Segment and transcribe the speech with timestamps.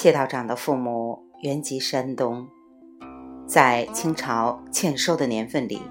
[0.00, 2.46] 谢道长的父母原籍山东，
[3.48, 5.82] 在清朝欠收的年份里，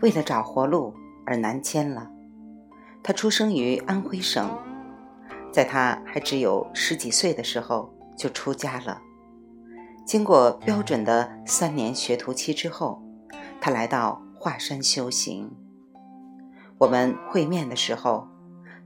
[0.00, 0.92] 为了找活路
[1.24, 2.10] 而南迁了。
[3.04, 4.50] 他出生于安徽省，
[5.52, 9.00] 在他还只有十几岁的时候就出家了。
[10.04, 13.00] 经过标准的三年学徒期之后，
[13.60, 15.48] 他来到华山修行。
[16.78, 18.26] 我们会面的时候，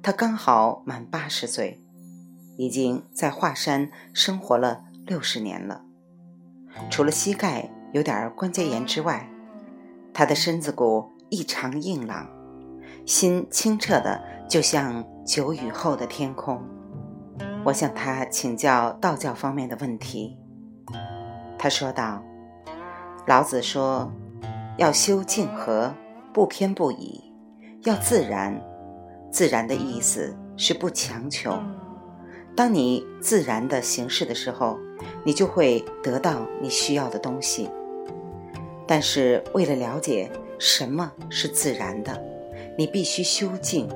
[0.03, 1.80] 他刚好满八十岁。
[2.61, 5.81] 已经在华山生活了六十年了，
[6.91, 9.27] 除了膝盖有点关节炎之外，
[10.13, 12.29] 他的身子骨异常硬朗，
[13.07, 16.63] 心清澈的就像久雨后的天空。
[17.65, 20.37] 我向他请教道教方面的问题，
[21.59, 22.23] 他说道
[23.27, 24.13] ：“老子说，
[24.77, 25.95] 要修静和，
[26.35, 27.33] 不偏不倚，
[27.85, 28.63] 要自然。
[29.33, 31.59] 自然的意思是不强求。”
[32.57, 34.79] 当你自然的行事的时候，
[35.25, 37.71] 你就会得到你需要的东西。
[38.87, 42.23] 但是为了了解什么是自然的，
[42.77, 43.89] 你必须修静。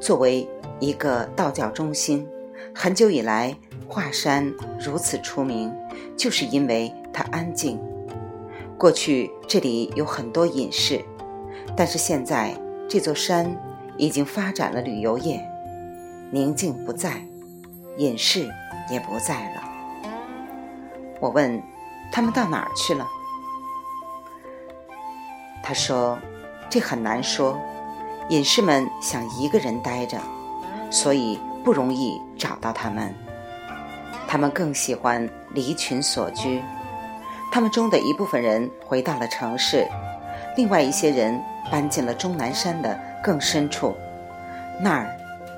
[0.00, 2.26] 作为一个道教中心，
[2.74, 3.54] 很久以来
[3.88, 5.72] 华山如此出名，
[6.16, 7.78] 就是因为它安静。
[8.78, 11.00] 过去这里有很多隐士，
[11.76, 12.54] 但是现在
[12.88, 13.54] 这座山
[13.96, 15.44] 已经发展了旅游业，
[16.30, 17.20] 宁静不在。
[17.98, 18.48] 隐士
[18.88, 19.62] 也不在了。
[21.20, 21.60] 我问
[22.12, 23.06] 他们到哪儿去了？
[25.62, 26.16] 他说
[26.70, 27.58] ：“这很难说。
[28.28, 30.18] 隐士们想一个人待着，
[30.90, 33.12] 所以不容易找到他们。
[34.28, 36.62] 他们更喜欢离群所居。
[37.50, 39.88] 他们中的一部分人回到了城市，
[40.56, 43.96] 另外一些人搬进了终南山的更深处，
[44.80, 45.10] 那儿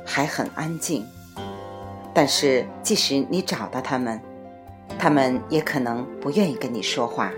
[0.07, 1.07] 还很安静。”
[2.21, 4.21] 但是，即使你找到他们，
[4.99, 7.33] 他们也可能不愿意跟你说话。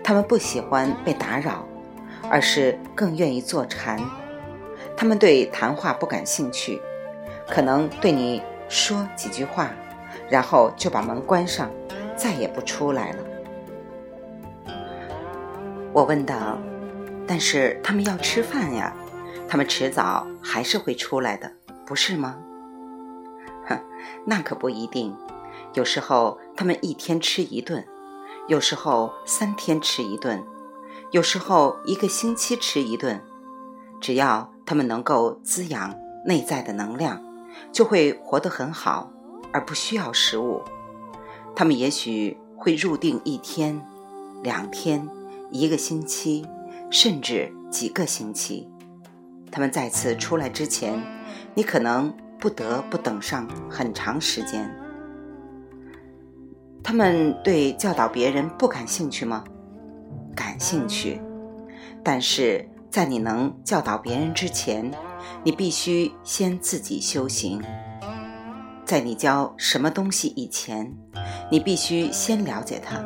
[0.00, 1.66] 他们不喜欢被打扰，
[2.30, 3.98] 而是更愿意坐禅。
[4.96, 6.80] 他们对谈话不感兴趣，
[7.48, 9.72] 可能对你说几句话，
[10.30, 11.68] 然后就把门关上，
[12.14, 13.18] 再也不出来了。
[15.92, 16.56] 我问道
[17.26, 18.94] ：“但是他们要吃饭呀，
[19.48, 21.50] 他们迟早还是会出来的，
[21.84, 22.36] 不是吗？”
[24.24, 25.16] 那可不一定。
[25.74, 27.86] 有时候他们一天吃一顿，
[28.46, 30.42] 有时候三天吃一顿，
[31.10, 33.20] 有时候一个星期吃一顿。
[34.00, 35.94] 只要他们能够滋养
[36.26, 37.22] 内在的能量，
[37.72, 39.10] 就会活得很好，
[39.52, 40.62] 而不需要食物。
[41.54, 43.80] 他们也许会入定一天、
[44.42, 45.08] 两天、
[45.50, 46.46] 一个星期，
[46.90, 48.68] 甚至几个星期。
[49.50, 51.02] 他们再次出来之前，
[51.54, 52.12] 你可能。
[52.42, 54.68] 不得不等上很长时间。
[56.82, 59.44] 他们对教导别人不感兴趣吗？
[60.34, 61.20] 感兴趣，
[62.02, 64.90] 但是在你能教导别人之前，
[65.44, 67.62] 你必须先自己修行。
[68.84, 70.92] 在你教什么东西以前，
[71.48, 73.00] 你必须先了解它。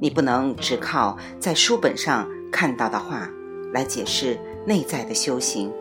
[0.00, 3.28] 你不能只靠在书本上看到的话
[3.74, 5.72] 来解释内在的修行。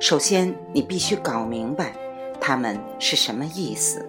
[0.00, 1.92] 首先，你必须搞明白
[2.40, 4.08] 他们是什么意思。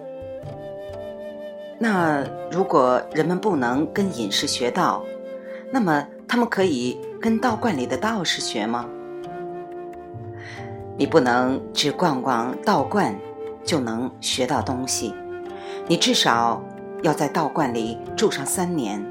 [1.78, 5.04] 那如果人们不能跟隐士学道，
[5.72, 8.86] 那么他们可以跟道观里的道士学吗？
[10.96, 13.12] 你不能只逛逛道观
[13.64, 15.12] 就能学到东西，
[15.88, 16.62] 你至少
[17.02, 19.04] 要在道观里住上三年，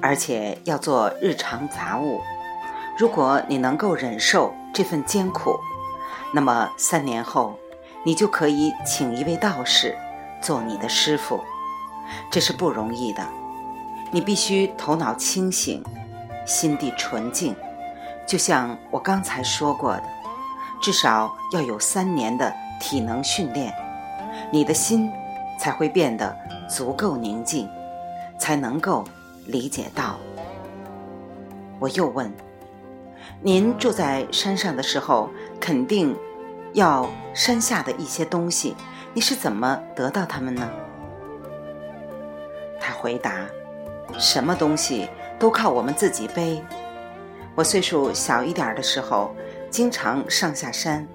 [0.00, 2.18] 而且要做日常杂物。
[2.96, 5.56] 如果你能够忍受这份艰苦，
[6.32, 7.58] 那么三年后，
[8.04, 9.96] 你就可以请一位道士
[10.42, 11.40] 做你的师傅，
[12.30, 13.22] 这是不容易的。
[14.10, 15.82] 你必须头脑清醒，
[16.46, 17.54] 心地纯净，
[18.26, 20.04] 就像我刚才说过的，
[20.80, 23.74] 至少要有三年的体能训练，
[24.50, 25.10] 你的心
[25.58, 26.36] 才会变得
[26.68, 27.68] 足够宁静，
[28.38, 29.04] 才能够
[29.46, 30.16] 理解到。
[31.78, 32.32] 我又问。
[33.40, 35.30] 您住在山上的时候，
[35.68, 36.16] 肯定
[36.72, 38.74] 要山下的一些东西，
[39.12, 40.66] 你是怎么得到它们呢？
[42.80, 43.44] 他回答
[44.18, 46.64] ：“什么东西都靠我们自己背。
[47.54, 49.36] 我岁数小一点的时候，
[49.68, 51.06] 经常上下山。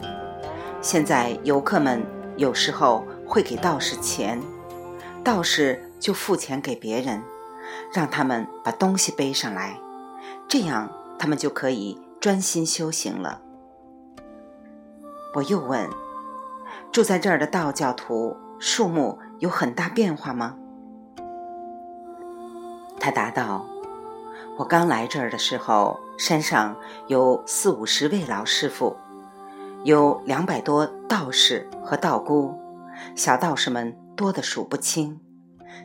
[0.83, 2.05] 现在游客们
[2.37, 4.39] 有时候会给道士钱，
[5.23, 7.23] 道士就付钱给别人，
[7.91, 9.79] 让他们把东西背上来，
[10.47, 13.41] 这样他们就可以。”专心修行了。
[15.33, 15.89] 我又问
[16.91, 20.57] ：“住在这儿的道教徒数目有很大变化吗？”
[22.99, 23.65] 他答道
[24.57, 26.75] ：“我刚来这儿的时候，山上
[27.07, 28.95] 有四五十位老师傅，
[29.83, 32.53] 有两百多道士和道姑，
[33.15, 35.19] 小道士们多得数不清。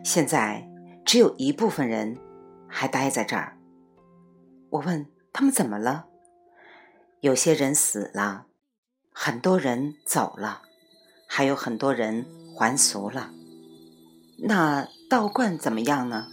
[0.04, 0.68] 现在
[1.04, 2.18] 只有一部分人
[2.68, 3.56] 还待在这儿。”
[4.70, 6.04] 我问他们怎么了？
[7.20, 8.44] 有些人死了，
[9.20, 10.62] 很多人走了，
[11.26, 12.24] 还有很多人
[12.54, 13.30] 还俗了。
[14.38, 16.28] 那道观怎么样呢？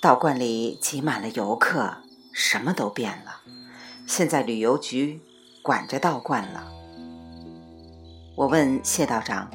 [0.00, 1.96] 道观里挤满了游客，
[2.32, 3.40] 什么都变了。
[4.06, 5.20] 现在旅游局
[5.60, 6.68] 管着道观了。
[8.36, 9.50] 我问谢道长：“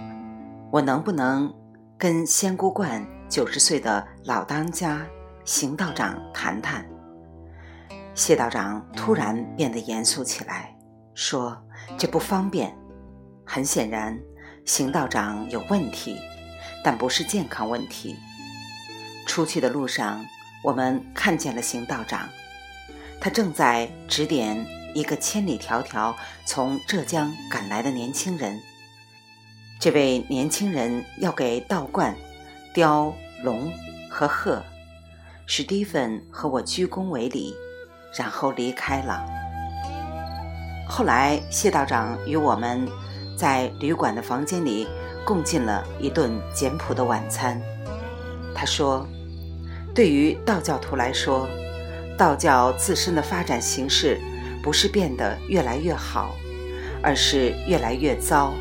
[0.74, 1.52] 我能不能
[1.98, 5.08] 跟仙姑观九十岁的老当家
[5.46, 6.86] 邢道长谈谈？”
[8.14, 10.75] 谢道长突然变得严肃起来，
[11.16, 11.58] 说
[11.98, 12.78] ：“这不方便。
[13.44, 14.20] 很显然，
[14.66, 16.20] 邢道长有问题。”
[16.84, 18.16] 但不是健康问题。
[19.26, 20.24] 出去的路上，
[20.64, 22.30] 我们看见了邢道长，
[23.20, 24.64] 他正在指点
[24.94, 26.14] 一个千里迢迢
[26.46, 28.62] 从浙江赶来的年轻人。
[29.80, 32.16] 这位年轻人要给道观
[32.72, 33.74] 雕龙
[34.08, 34.62] 和鹤。
[35.48, 37.56] 史蒂芬和我鞠躬为礼，
[38.16, 39.26] 然后离开了。
[40.88, 42.88] 后来，谢道长与我们
[43.38, 44.88] 在旅馆的房间里。
[45.26, 47.60] 共进了一顿简朴的晚餐。
[48.54, 49.04] 他说
[49.92, 51.50] ：“对于道教徒来说，
[52.16, 54.22] 道教自身的发展形势
[54.62, 56.36] 不是变得越来越好，
[57.02, 58.54] 而是越来越糟。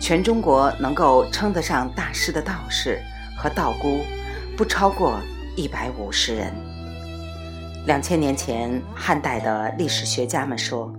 [0.00, 3.02] 全中国能够称得上大师的道士
[3.36, 4.04] 和道姑，
[4.56, 5.18] 不超过
[5.56, 6.52] 一百五十人。
[7.84, 10.94] 两千年前，汉代的历史学家们说，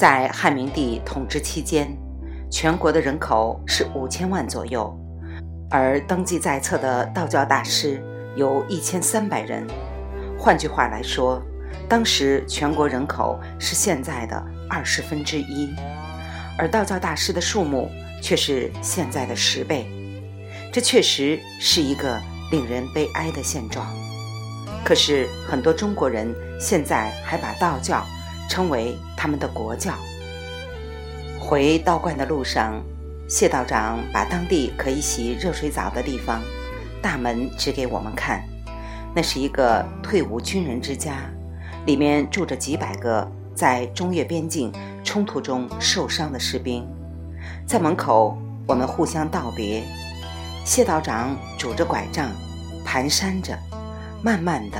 [0.00, 1.94] 在汉明帝统治期间。”
[2.50, 4.98] 全国的人口是五千万左右，
[5.70, 8.02] 而登记在册的道教大师
[8.34, 9.66] 有一千三百人。
[10.38, 11.42] 换句话来说，
[11.86, 15.68] 当时全国人口是现在的二十分之一，
[16.56, 17.90] 而道教大师的数目
[18.22, 19.86] 却是现在的十倍。
[20.72, 22.18] 这确实是一个
[22.50, 23.86] 令人悲哀的现状。
[24.82, 28.04] 可是很多中国人现在还把道教
[28.50, 29.94] 称为他们的国教。
[31.38, 32.82] 回道观的路上，
[33.28, 36.42] 谢道长把当地可以洗热水澡的地方
[37.00, 38.42] 大门指给我们看。
[39.14, 41.30] 那是一个退伍军人之家，
[41.86, 44.72] 里面住着几百个在中越边境
[45.04, 46.84] 冲突中受伤的士兵。
[47.66, 48.36] 在门口，
[48.66, 49.82] 我们互相道别。
[50.64, 52.30] 谢道长拄着拐杖，
[52.84, 53.56] 蹒跚着，
[54.22, 54.78] 慢慢地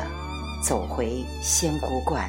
[0.62, 2.28] 走回仙姑观。